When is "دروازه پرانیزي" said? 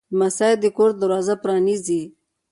1.01-2.01